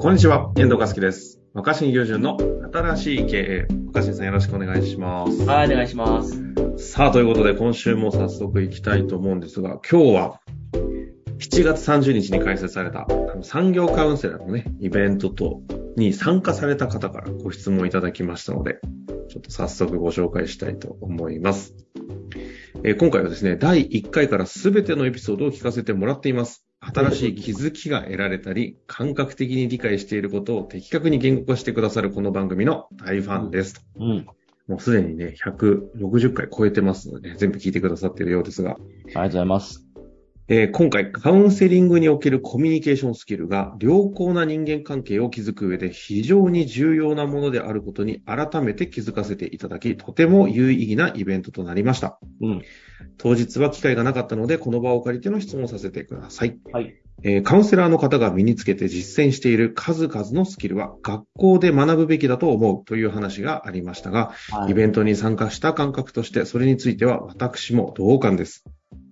[0.00, 1.40] こんにちは、遠藤和樹です。
[1.54, 2.36] 若新友人の
[2.72, 3.66] 新しい経営。
[3.88, 5.44] 若新さんよろしくお願いします。
[5.44, 6.40] はい、お願いします。
[6.76, 10.40] さあ、ということで今週も早速行きたいと思うんですが、今日は
[11.40, 13.08] 7月30日に開催された
[13.42, 15.62] 産業カウンセラーのね、イベントと
[15.96, 18.78] に参加された方からご質問いただきましたので、
[19.28, 21.74] ちょっと早速ご紹介したいと思います。
[22.84, 26.67] えー今回はですね、第1回から全てのエピソードを聞かせてもらっています。
[26.94, 33.86] 新しい気づきが得られたり、感覚的に理解していることを的確に言語化してくださるこの番組の大ファンです。
[33.96, 34.26] うん。
[34.66, 38.74] もうすでにね、160回超えてますので、全部聞いてくださっているようですが、あ
[39.06, 39.87] りがとうございます。
[40.50, 52.18] えー今回カウンセリングにおけるコミュニケーションスキルが良好な人間関係を築く上で非常に重要なものであることに改めて気づかせていただき、とても有意義なイベントとなりました。
[52.40, 52.62] うん。
[53.18, 56.58] 当日は機会がなかったので、この場を借りての質問をさせてください。
[56.72, 56.94] はい。
[57.24, 64.70] えーカウンセラーの方が身につけて実践している数々のスキルは学校で学ぶべきだと思うという話がありましたが、はい。
[64.70, 68.64] イベントに参加した感覚として、それについては私も同感です。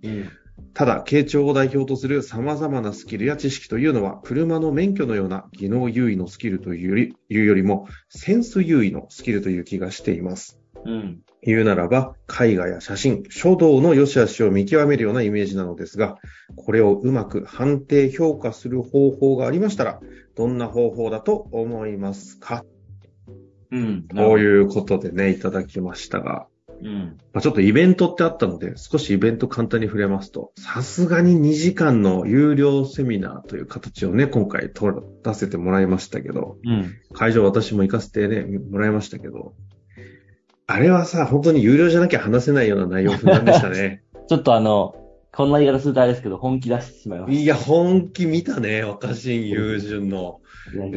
[0.03, 0.31] うん。
[0.75, 10.61] ただ、傾聴を代表とする様々なスキルや知識というのは、車の免許のような技能優位のスキルというよりいうよりも、センス優位のスキルという気がしています。
[10.84, 11.21] うん。
[11.43, 16.17] 言うならば、絵画や写真、書道の良し悪しを見極めるようなイメージなのですが、
[16.57, 20.01] これをうまく判定評価する方法がありましたら、
[20.34, 22.65] どんな方法だと思いますか？
[23.71, 24.07] うん。
[24.15, 24.41] こうう。
[24.41, 26.47] いうことでね、いただきましたが、
[26.82, 27.19] うん。
[27.32, 36.94] まあ、ちょっとイベントってあったので、少しイベント簡単に触れますと、さすがに2時間の有料セミナーという形をね、今回取らせてもらいましたけど、うん。
[37.12, 39.54] 会場私も行かせてね、もらいましたけど、
[40.66, 44.02] あれはさ、本当に有料じゃなきゃ話せないような内容不安でしたね。
[44.28, 44.97] ちょっとあの、
[45.32, 50.41] こんな言い方するとあれですけど、本気出してしまいましいや、本気見たね、若新友人の。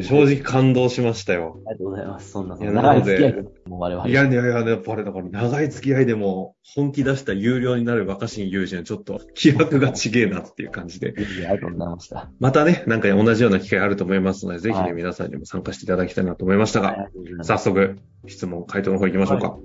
[0.02, 1.60] 正直感動しましたよ。
[1.66, 2.30] ありがとうございます。
[2.30, 4.08] そんな、いや長いなので付き合いで、もう我々。
[4.08, 11.14] いやいやいや、やっぱあれだから長い付き合いでも本気出した有料になる若新友人、ちょっと気迫がちげえなっていう感じで。
[11.16, 12.30] ありがとうございました。
[12.40, 19.56] またね、なんか同じような機会あると思いますので、ぜひね、はい皆さんにも参加していただきたいなと思いましたはいが、ありがとうござい早速、質問、回答の方行きましょうか。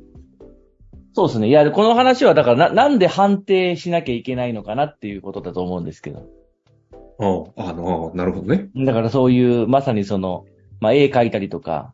[1.13, 1.47] そうですね。
[1.47, 6.27] いや、この話はだからな、なんで判定しなきゃいけないのかなっていうことだと思うんですけど。
[7.19, 8.69] ああ、あの、なるほどね。
[8.75, 10.45] だからそういう、まさにその、
[10.79, 11.93] まあ、絵描いたりとか、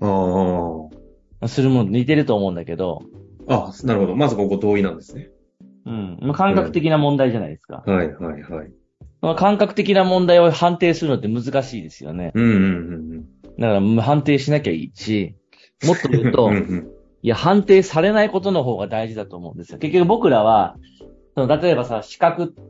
[0.00, 3.02] あするものと似てると思うんだけど、
[3.48, 4.16] あ、あなるほど。
[4.16, 5.30] まずここ同意なんですね。
[5.86, 6.18] うん。
[6.20, 7.84] まあ、感覚的な問題じゃないですか。
[7.86, 8.72] はい、はい、はい。
[9.20, 12.32] その感覚的な問題を判定するのって難しいですよね。
[12.34, 13.24] うん、うん、うん
[13.58, 15.36] だからうん判定しなきゃいいし、
[15.84, 16.32] もっと言ううん。
[16.32, 16.90] と、うんうん
[17.22, 19.78] いや、判定されないことの方が大事だと思うんですよ。
[19.78, 20.76] 結局僕らは、
[21.34, 22.60] その例えばさ、資格、え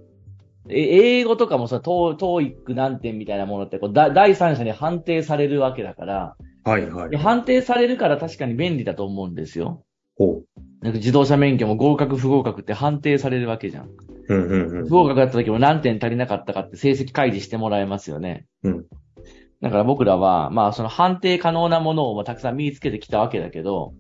[0.69, 7.17] 英語とかもさ、トートーイック何点みたいなものってこうだ、第三者に判定されるわけだから、はい、はい。
[7.17, 9.85] 判定されるから確かに便利だと思うんですよ。
[10.17, 10.43] ほ
[10.83, 13.87] なんか自動車免許も合格不合格って判定されるわけじゃん。
[13.87, 13.91] う。
[14.29, 14.91] うん、うん、うん不。
[14.91, 18.47] 合格だった時も何点足りなかったかって成績開示してもらえますよね。
[18.63, 18.85] うん。
[19.61, 23.95] だから僕らは、まあその判定可能なものをまあたくさん身につけてきたわけだけど、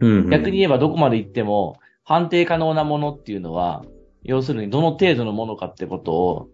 [0.00, 3.84] うんうん逆に言えばどこまで行っても判定可能なものっていうのは、
[4.22, 6.48] 要するにどの程度のものかってことを、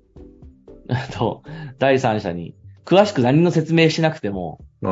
[0.89, 1.43] あ と、
[1.79, 2.55] 第三者に
[2.85, 4.87] 詳しく何の説明しなくても、あ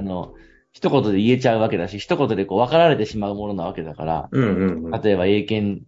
[0.00, 0.34] の、
[0.72, 5.02] 一言で言えちゃうわけだし、一言でこう分かられてしまうものなわけだから、うん、うん、うん。
[5.02, 5.84] 例えば英検、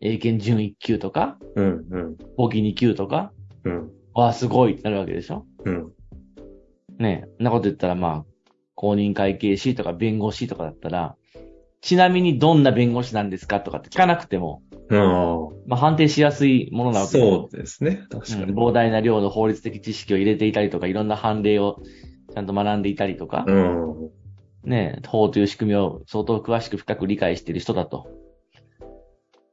[0.00, 2.16] 英検準1級とか、うん、うん。
[2.36, 3.32] 簿記2級とか、
[3.64, 5.46] うん、わあ、すごいってなるわけでしょ？
[5.64, 5.92] うん。
[6.98, 8.24] ねえ、なこと言ったら、まあ、
[8.74, 11.16] 公認会計士とか弁護士とかだったら、
[11.80, 17.02] ちなみにどんな弁護士なんですかとかって聞かなくても、あまあ判定しやすいものなあ。
[17.02, 18.06] わけですそうですね。
[18.10, 18.42] 確かに。
[18.44, 21.82] うん膨大な量の法律的知識を入れていたりとか、いろんな判例を
[22.32, 24.10] ちゃんと学んでいたりとか、うん。
[24.64, 28.08] ねえ、法という仕組みを相当詳しく深く理解している人だと。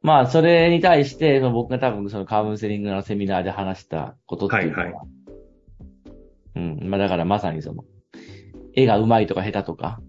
[0.02, 5.02] まあ、それに対して、僕が多分そのカウンセリングのセミナーで話したことっていうのは、はいは
[6.56, 6.80] うん。
[6.90, 7.86] まあだからまさにその、
[8.74, 10.02] 絵が上手いとか下手とか、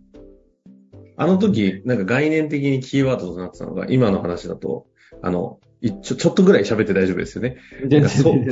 [1.17, 4.87] あの時、なんか概念的にキーワードとなってたのが、今の話だと、
[5.23, 7.59] あの、いちょ、ちょっとぐらい喋って大丈夫ですよね。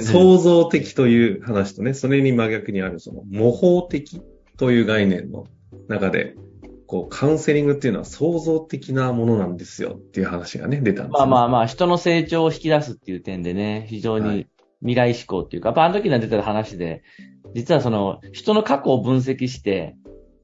[0.00, 4.23] 創造的という話とね、それに真逆にある、その模倣的
[4.59, 5.47] という概念の
[5.88, 6.35] 中で、
[6.87, 14.23] こう、カウンセリングっていうのは創造的なものなんですよっていう話がね、出たんですよ、まあまあまあ、人の成長を引き出すっていう点でね、非常はい。
[14.23, 14.47] に
[14.81, 17.03] 未来志向っていうか、やっぱあの時に出てた話で、
[17.55, 19.97] 実はその、人の過去を分析して、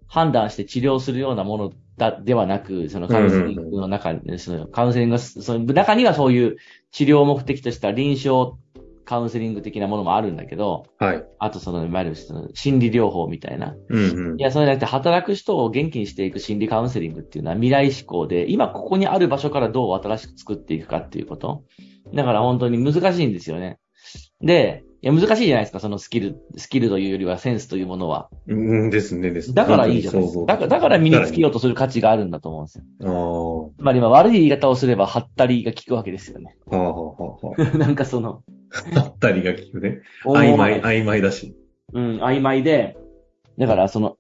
[0.07, 6.57] 判断して治療するようなものだ、ではなく、そのカウンセリングの中に、そのカウンセリングが、その中にはそういう
[6.93, 8.57] 治療を目的とした臨床
[9.05, 11.25] カウンセリング的なものもあるんだけど、はい。
[11.39, 13.75] あとその、いわゆるその心理療法みたいな。
[13.89, 14.43] うんうんい。
[14.43, 21.65] や、そうじゃなくて、働く人を元気にしていく心理カウンセリングっていうのは未来志向で、今ここにある場所からどう新しく作っていくかっていうこと。
[22.15, 23.79] だから本当に難しいんですよね。
[24.41, 28.29] で、いや、難しいじゃないですか、そのスキル、スキルというよりはセンスというものは。
[28.49, 29.55] うんですね、ですね。
[29.55, 30.45] だからいいじゃないですか。
[30.47, 33.73] だから、だから身につけようとする価値があるんだと思うんですよ。
[33.77, 36.57] あつまあ悪い言い方をすれば、はったりが効くわけですよね。
[36.71, 36.77] あ。
[36.77, 38.43] はあはあはあはなんかその、
[38.95, 38.99] あ。
[38.99, 40.01] あったりが聞くね。
[40.25, 41.55] 曖昧、曖昧だし。
[41.93, 42.99] うん、曖昧で、
[43.57, 44.17] だからその、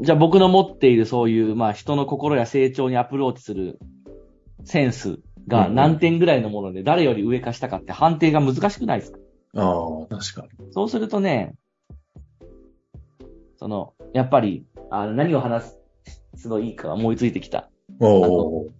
[0.00, 3.80] じゃあ僕の持っているそういう、まあ人の心や成長にアプローチする
[4.64, 9.18] センスが何点ぐらいのもので誰より上か下かって判定が難しくないですか？
[9.56, 10.72] ああ、確かに。
[10.72, 11.54] そうするとね、
[13.56, 15.72] その、やっぱり、あの何を話
[16.36, 17.70] すのいいか思いついてきた。
[18.00, 18.64] おお。
[18.64, 18.72] 好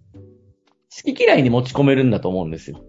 [1.13, 2.81] き嫌いに持ち込めるんだと思うんですよ。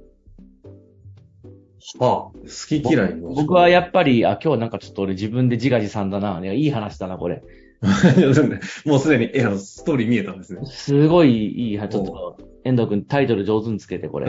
[2.00, 2.33] あ好
[2.69, 3.31] き嫌いの。
[3.31, 6.41] 僕はやっぱり、あ、今日なんかちょっと俺自分で自画自賛だな。
[6.43, 7.43] いやいい話だな、これ。
[8.85, 10.61] もうすでに、いや、ストーリー見えたんですね。
[10.67, 14.27] すごいいい、ちょっと、遠藤くんタイトル上手につけて、これ。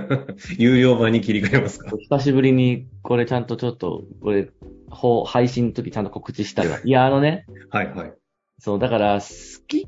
[0.56, 1.94] 有料版に切り替えますか？
[1.94, 4.48] 久しぶりに、これちゃんとちょっと、これ、
[4.88, 6.78] ほ配信の時ちゃんと告知したいわ。
[6.82, 8.12] いや、あのね、はいはい。
[8.58, 9.86] そう、だから、好き、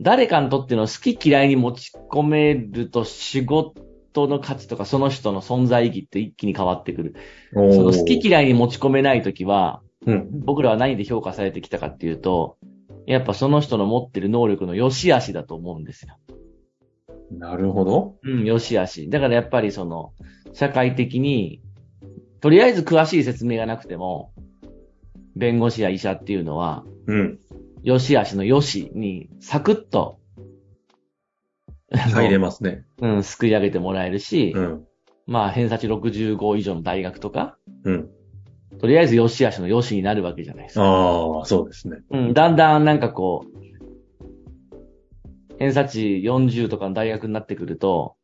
[0.00, 7.14] 誰かにとっての好き嫌いに持ち込めると仕事の価値とかその人の存在意義って一気に変わってくる。
[7.56, 10.28] おその好き嫌いに持ち込めないときは、うん。
[10.44, 12.58] 僕らは何で評価されてきたかっていうと、
[13.06, 16.16] やっぱその人の持ってる能力の良し悪しだと思うんですよ。
[17.38, 18.16] なるほど。
[18.22, 19.10] うん、良し悪し。
[19.10, 20.12] だからやっぱりその、
[20.52, 21.60] 社会的に、
[22.40, 24.32] とりあえず詳しい説明がなくても、
[25.36, 27.38] 弁護士や医者っていうのは、うん。
[27.82, 30.18] 良し悪しの良しにサクッと、
[31.90, 32.84] 入れますね。
[33.00, 34.84] うん、すくい上げてもらえるし、うん。
[35.26, 38.10] まあ、偏差値65以上の大学とか、うん。
[38.78, 40.84] とりあえず良し悪しの良しになるわけじゃないですか。
[40.84, 41.98] ああ、そうですね。
[42.10, 43.53] うん、だんだんなんかこう、
[45.58, 48.16] 偏差値40とかの大学になってくると、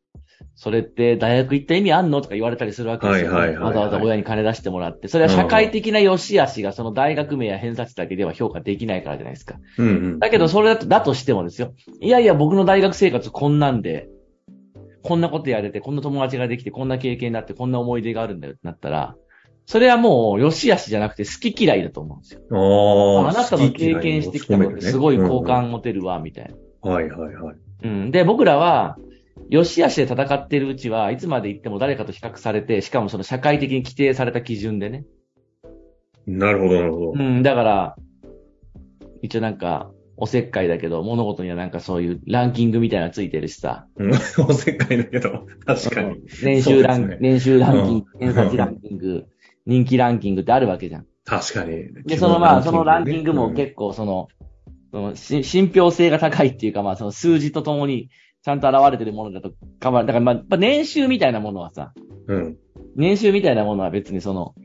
[0.55, 3.37] それって大学行った意味あんのとか言われたりするわけですよ、ね。
[3.37, 5.07] はいはいはいはいわざわざ親に金出してもらって。
[5.07, 9.55] それは社会的な良し悪しがその大学名や偏差値だけでは評価できないからじゃないですか。
[9.77, 10.19] うんうん。
[10.19, 11.73] だけどそれだと、だとしてもですよ。
[11.99, 14.09] いやいや、僕の大学生活こんなんで、
[15.03, 19.15] こんなことやれて、こんな友達ができて、こんな経験になって、こんな思い出があるんだよってなったら、
[19.65, 22.41] それはもう、良し悪しじゃなくて好き嫌いだと思うんですよ。
[23.27, 26.51] あなたの経験してきたことですごい好感持てるわ、みたいな。
[26.51, 26.70] うんうん。
[26.81, 27.55] はいはいはい。
[27.83, 28.11] うん。
[28.11, 28.97] で、僕らは、
[29.49, 35.05] 良し悪しで戦ってるうちは、いつまで行っても誰かと比較されて、しかもその社会的に規定された基準でね。
[36.27, 37.17] なるほどなるほどう。
[37.17, 37.43] ん。
[37.43, 37.95] だから、
[39.21, 43.87] 一応なんか、おせっかいだけど、物事にはなんかそういうランキングみたいなのついてるしさ。
[43.97, 44.11] うん
[44.47, 46.21] おせっかいだけど、確かに。
[46.43, 49.25] 年収ラン、ね年収ランキング、うん偏差値ランキング、
[49.65, 51.05] 人気ランキングってあるわけじゃん。
[51.25, 52.03] 確かに。
[52.05, 54.27] で、そのまあ、そのランキングも結構その、
[54.91, 58.09] そのし信憑性が高いっていうか、まあその数字とともに
[58.43, 60.07] ちゃんと現れてるものだと変わる。
[60.07, 61.93] だからまあ、年収みたいなものはさ、
[62.27, 62.57] うん。
[62.95, 64.55] 年収みたいなものは別にその、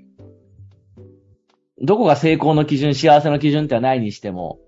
[1.83, 4.59] どこが成功の基準、幸せの基準ってはないにしても、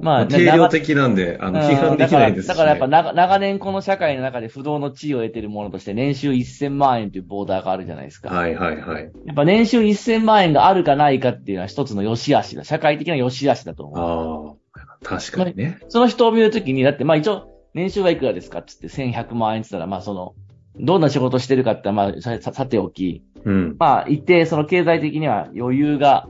[0.00, 2.54] まあ、定量的なんで、あの、批判できないですし、ね。
[2.54, 8.30] だからだからやっぱ長長年この社会の中で不動の地位を得てるものとして年収1000万円というボーダーがあるじゃないですか。
[8.30, 9.12] はいはいはい。
[9.26, 12.64] やっぱ年収1000万円があるかないかっていうのは一つの良し悪しだ。
[12.64, 14.59] 社会的な良し悪しだと思う。
[15.02, 15.78] 確かにね。
[15.88, 20.34] その人を見るときに、だってまあ一応、年収はいくらですかって言って1100万円って言ったら、まあその、
[20.76, 23.76] どんな仕事してるかってまあささておき、うん。
[23.78, 26.28] まあ一定その経済的には余裕が、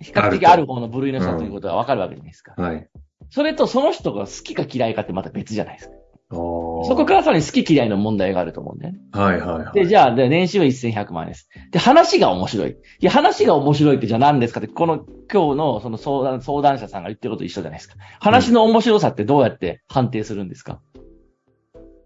[0.00, 2.54] 比較的ある方の部類の人ということがわかるわけじゃないですか。
[2.60, 2.88] はい。
[3.30, 5.94] それとその人が好きか嫌いかってまた別じゃないですか。
[6.30, 9.00] そこからさらに好き嫌いの問題があると思うんだよね。
[9.12, 9.74] はいはいはい。
[9.74, 11.48] で、じゃあ、で年収は1100万円です。
[11.70, 12.70] で、話が面白い。
[12.70, 17.96] いや、話が面白いってじゃあ何ですかって、この今日のその相談、相談者さんが言ってることと一緒じゃないですか。
[18.20, 20.80] 話の面白さってどうやって判定するんですか、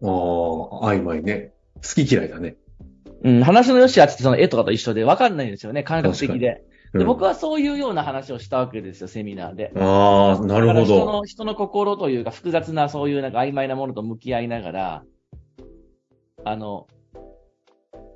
[0.02, 1.52] ああ、曖昧ね。
[1.76, 2.56] 好き嫌いだね。
[3.22, 6.62] うん、話の良し悪しってその絵とかと一緒で分かんないんですよね、感覚的で。
[6.92, 9.72] うんで僕はそういうような話をしたわけですよ、セミナーで。
[9.76, 11.12] ああ、なるほだから人ど。
[11.12, 15.02] の、人の心というか複雑なそういうなんか曖昧なものと向き合いながら、
[16.44, 16.86] あの、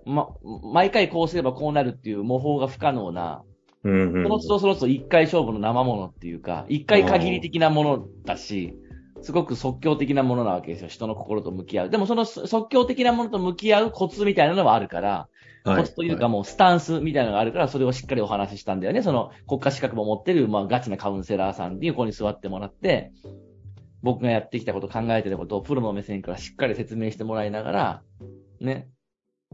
[0.05, 0.29] ま、
[0.73, 3.43] 毎回こうすればこうなるっていう模倣が不可能な、
[3.85, 4.23] うんうん。
[4.23, 8.75] その都度その都度一回勝負の生ものっていうか、一回限り的なものだし、
[9.23, 10.89] すごく即興的なものなわけですよ。
[10.89, 11.91] 人の心と向き合う。
[11.91, 15.29] でもその即興的なものと向き合うコツみたいなのはあるから、
[15.65, 19.03] はコツというかもうスタンスみたいなのがあるから、それをしっかりお話ししたんだよね。
[19.03, 23.13] その国家資格も持ってる、まあガチなカウンセラーさんに横に座ってもらって、
[24.03, 28.03] 僕がやってきたこと、考えてることをプロの目線からしっかり説明してもらいながら、
[28.61, 28.89] ね。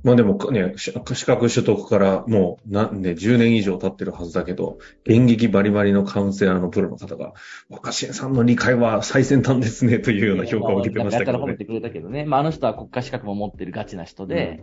[0.02, 7.32] まあでもね、し資格取得からもうなんで10年以上経ってるはずだけど、現役バリバリのカウンセラーのプロの方が、
[7.68, 11.56] 若新さんの理解は最先端ですねというような評価を受けてましたけどねやったら褒め。
[11.56, 12.24] てくれたけどね。
[12.24, 14.62] まああの人は国家資格も持ってるガチな人で、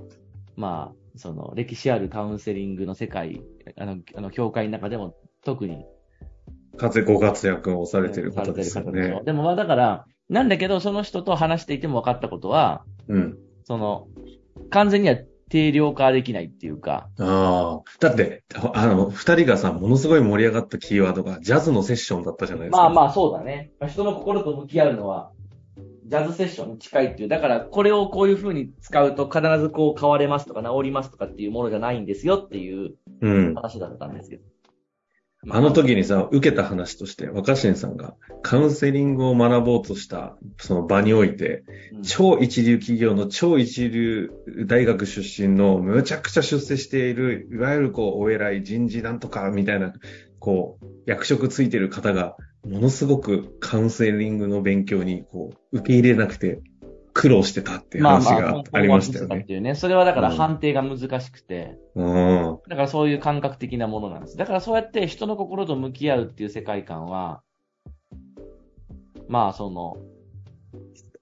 [0.56, 3.42] まあ、その歴史あるカウンセリングの世界、
[3.78, 5.86] あの、あの、教会の中でも特に
[6.78, 9.22] 風ご活躍をされてる方ですよね。
[9.26, 13.38] でもまあだから、なんだけど、その人と話していても分かったことは、うん。
[13.64, 14.08] その、
[14.70, 15.18] 完全には
[15.50, 17.84] 定量化できないっていうか、ああ。
[18.00, 18.44] だって、
[18.74, 22.78] あの、二人がさ、ものすごい盛り上がったキーワードが、ジャズのセッションだったじゃないですか。
[22.78, 23.72] まあまあそうだね。
[23.88, 25.32] 人の心と向き合うのは、
[26.08, 27.30] ジャズセッションに近いっていう。
[27.30, 33.54] だから、これをこういう風に使うと必ずこう変われますとか治りますとかっていうものじゃないんですよっていううん。
[33.56, 34.44] 話だったんですけど。
[35.50, 42.02] あの時にさ、受けた話として、若新さんがカウンセリングを学ぼうとした、その場において、うん。
[42.04, 44.32] 超一流企業の超一流
[44.68, 49.94] 大学出身のむちゃくちゃ出世している、いわゆるこう、お偉い人事なんとかみたいな、
[50.40, 52.36] こう、役職ついてる方が、
[52.68, 56.62] ものすごくカウンセリングの勉強に、こう、受け入れなくて
[57.16, 59.40] 苦労してたっていう話がありましたよね。
[59.40, 59.74] っていうね。
[59.74, 62.60] それはだからうん判定が難しくて、うん。
[62.68, 64.36] だからそういう感覚的なものなんです。
[64.36, 67.42] だからそうやって人の心と向き合うっていう世界観は、
[69.30, 69.96] まあその、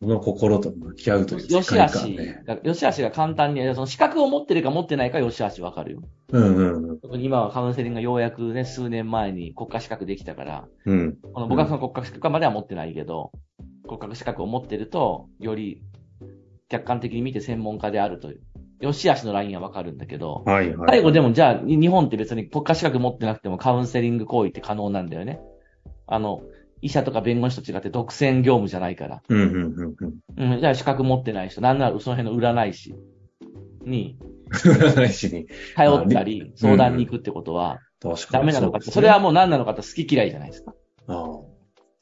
[0.02, 2.44] この心と向き合うというよし世界あし観ね。
[2.44, 6.02] が、よしあしが簡単に、その資格を持ってるか持ってないかよしあしわかるよ。
[6.32, 7.00] うんうんうん。
[7.02, 11.18] 特に今はカウンセリングがようやくね、数年前に国家資格できたから、うん。
[11.22, 13.32] この僕はその国家資格までは持ってないけど、
[13.88, 15.82] 国家資格を持ってると、より
[16.70, 18.42] 客観的に見て専門家であるという。
[18.80, 20.90] よしあしのラインはわかるんだけど、はいはい。
[20.90, 25.40] 最後でもじゃあ、に日本って別に国家資格持ってなくてもカウンセリング行為って可能なんだよね。
[26.08, 26.44] あの、
[26.82, 29.22] 医者とか弁護士と違って独占業務じゃないから。
[29.30, 29.96] うんうんうん
[30.38, 30.54] うん。
[30.54, 32.94] うん、じゃあ資格持ってない人、なんならその辺の占い師
[33.86, 34.18] に
[34.52, 35.48] 占い師に。
[35.76, 38.42] 頼ったりうん相談に行くってことは確かに。
[38.42, 40.74] ダメなのかねそれはもう何なのかって好き嫌いじゃないですか。
[41.08, 41.43] ああ。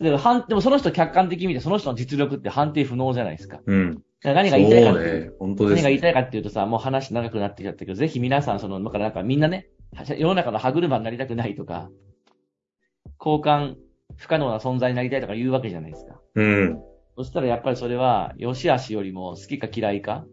[0.02, 3.60] でも判でもその人客観的に見てその人の実力って判定不能じゃないですか。
[3.66, 4.02] うん。
[4.24, 5.32] ら何が言いたいかっていうそうね。
[5.40, 5.76] 本当です、ね。
[5.76, 11.90] 何が言いたいかっていうとさ、もう話長くなってきちゃったけど、ぜひ皆さん、その、だからなんかみんなね、は世の中の歯車になりたくないとか、
[13.20, 13.76] 交換
[14.18, 16.20] 不可能な存在になりたいとか言うわけじゃないですか。
[16.36, 16.82] うん。
[17.18, 20.26] そしたらやっぱりそれは、良し悪しよりも好きか嫌いか。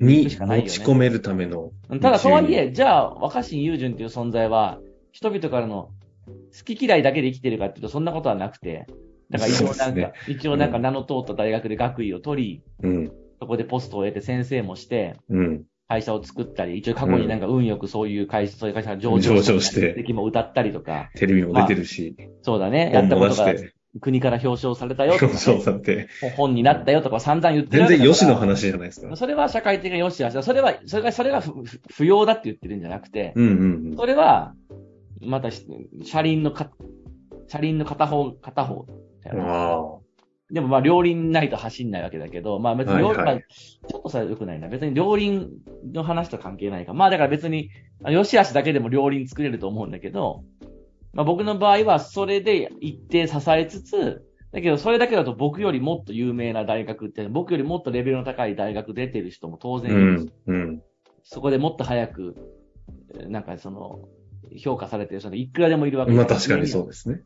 [0.00, 1.70] に持ち込めるための。
[2.00, 4.80] ただ、とはいえ、じゃあ、若新雄純っていう存在は、
[5.12, 5.90] 人々からの
[6.26, 8.86] 好き嫌いだけで生きてるかっていうと、そんなことはなくて、
[9.30, 13.12] だから一応なんか、ね一応なんか名の通った大学で学位を取り、うん。
[13.40, 15.64] そこでポストを得て先生もして、うん。
[15.88, 23.54] 会社を作ったり、一応過去になんか運よくそういう会社、そういう会社が上場して敵も歌ったりとか、テレビも出てるし、そうだね、や本ったことが
[24.00, 29.14] 国から表彰されたよとか、表彰されて、本になったよとか散々言ってる全然良しの話じゃないですか。
[29.16, 30.42] それは社会的な良し悪しだ。
[30.42, 31.42] それは、それが、それが
[31.92, 33.46] 不要だって言ってるんじゃなくて、うん
[33.90, 33.96] うん。
[33.96, 34.54] それは、
[35.20, 35.66] またし、
[36.02, 36.70] 車輪のか、
[37.48, 38.86] 車輪の片方、片方。
[40.50, 44.68] でもまあ両輪ないと走んないわけだけど、まあ別に両、はいはいまあちょっとさ、良くないな。
[44.68, 45.50] 別に両輪
[45.92, 46.92] の話と関係ないか。
[46.92, 47.70] まあだから別に、
[48.02, 50.44] あよしあしだけでも両輪作れると思うんだけど、
[51.12, 59.80] まあ僕の場合はそれで一定支えつつ、だけどそれだけだと僕よりもっと有名な大学って、僕よりもっとレベルの高い大学出てる人も当あ。
[59.80, 60.52] 然いうるし、ん。
[60.52, 60.82] うん。
[61.24, 62.36] そこでもっと早く、
[63.14, 64.08] えーなんかその、
[64.58, 67.22] 評価されてる人っていくらでもいるわけまあ確かにそうですね。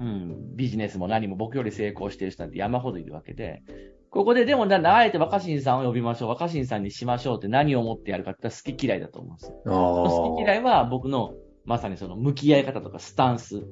[0.00, 3.62] うん、ビジネスも何も僕より成功してる人なんて山ほどいるわけで、
[4.10, 9.60] ここででもな、あえて若新さんを呼びましょう、若新さんにしましょうって何を思ってやるかって言ったら好き嫌いだと思うんですよ。
[9.64, 13.64] 好き嫌いは僕のまさにその向き合い方とかスタンス、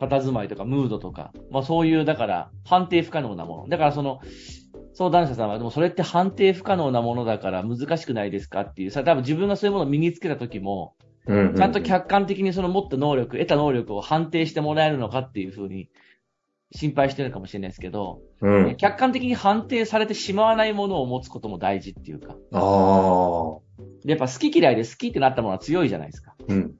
[0.00, 3.68] 佇まいとかムードとか、まあそういう、だから判定不可能なもの。
[3.68, 4.20] だからその、
[4.94, 10.94] 相談者さんは、でもそれって判定不可能なものだから難しくないですかっていう、さ、多分自分がそういうものを身につけた時も、
[11.28, 15.88] うんうんちゃんと客観的にその持った能力、得た能力を判定してもらえるのかっていうふうに
[16.72, 18.76] 心配してるかもしれないですけど、うん。
[18.76, 22.36] 客観的に判定されてしまわないものを持つことも大事っていうか。
[22.52, 23.58] あ
[24.04, 26.34] やっぱ好き嫌いで好きってなったものは強いじゃないですか。
[26.48, 26.74] うん。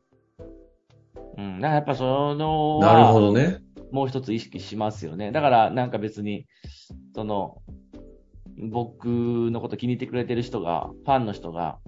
[1.36, 1.60] うん。
[1.60, 3.58] だからやっぱその、なるほどね。
[3.90, 5.32] もう一つ意識しますよね。
[5.32, 6.46] だからなんか別に、
[7.14, 7.62] その、
[8.70, 11.78] 僕のこと気に入ってくれてる人が、ファンの人が、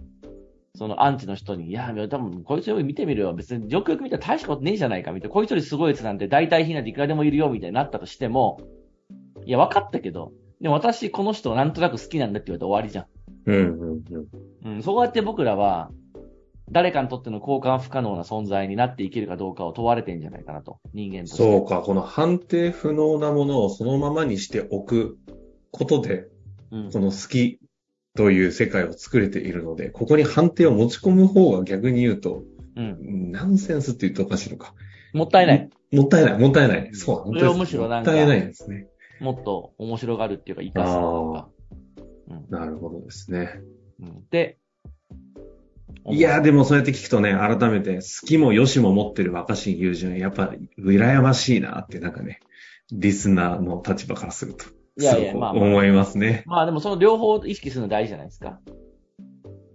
[0.77, 3.35] そのアンチの人に、いや、多分こいつより見てみるよ。
[3.35, 5.35] 別によくよく見たら大したことねえじゃないか、みたいな。
[5.35, 8.61] こいつよりすごいやつなんて大体ひなんていくらでもいるよ、みたいになったとしても、
[9.45, 13.07] いや、分かったけど、でも私この人なんとなく好きなんだって言われて終わりじゃん。
[13.47, 14.05] うんうん
[14.65, 14.75] うん。
[14.75, 15.91] うん、そうやって僕らは、
[16.71, 20.79] 誰かにとっての交換不可能な存在になっていけるかどうかを問われてんじゃないかなと。
[20.95, 21.37] 人間として。
[21.39, 25.19] そうか、この判定不能なものをそのままにしておく
[25.73, 26.29] ことで、
[26.71, 26.91] うん。
[26.93, 27.60] この好き
[28.21, 32.43] という世界を作れているので、ここに判定を持ち込む方が逆に言うと、
[32.77, 33.33] うん。
[33.33, 34.75] ナンセンスって言うとおかしいのか。
[35.15, 35.71] もったいない。
[35.91, 36.91] もったいない、もったいない。
[36.93, 38.89] そう、それをむしろなんかもったいないですね。
[39.21, 41.49] もっと面白がるっていうか、活かすとか。
[42.29, 43.63] うんなるほどですね。
[44.03, 44.25] うん。
[44.31, 44.59] で、
[46.11, 52.41] いや、でもそうやって聞くとね、改めて好きも良しも持ってる若新友人、やっぱ羨ましいなってなんかね、
[52.93, 54.67] リスナーの立場からすると、
[54.99, 56.43] いやいやまあまあ思いますね。
[56.47, 58.61] まあでもその両方意識するの大事じゃないですか。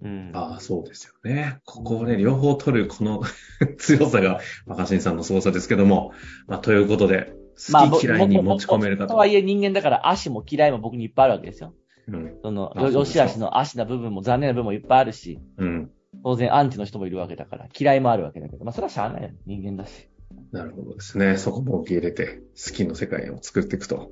[0.06, 0.32] うん。
[0.34, 1.60] ああ、そうですよね。
[1.66, 3.24] ここをね、両方取るこの
[3.78, 6.12] 強さが若新さんの凄さですけども、
[6.48, 9.14] まあ、ということで、好き嫌いに持ち込めるかと。
[9.14, 11.74] とはいえ人間だから足も嫌いも僕にいっぱいあるわけですよ。
[12.08, 12.38] うん。
[12.44, 15.92] その、よしあしの足な部分も残念な部分もいっぱいあるし、うん。
[16.24, 19.30] 当然アンチの人もいるわけだから、嫌いもあるわけだけど、まあそれはしゃあないよ。
[19.46, 20.10] 人間だし。
[20.52, 21.38] なるほどですね。
[21.38, 24.12] そこも受け入れて、好きの世界を作っていくと。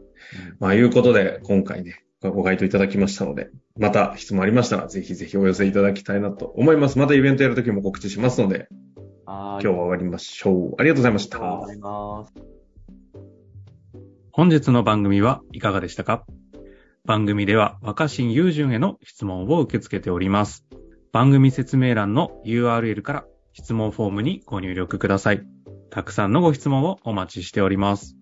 [0.60, 6.98] まあ、いうことで、今回ね、ご回答いただきましたので、また質問ありましたら、ぜひぜひお寄せいただきたいなと思います。
[6.98, 8.68] またイベントやるときも告知しますので。
[9.26, 10.76] 今日は終わりましょう。
[10.80, 11.38] ありがとうございました。
[11.38, 12.34] ありがとうございます。
[14.32, 16.26] 本日の番組はいかがでしたか？
[17.06, 20.66] 番組では若新雄純への質問を受け付けております。
[21.12, 25.44] 番組説明欄の URL から質問フォームにご入力ください。
[25.90, 28.16] たくさんのご質問をお待ちしております。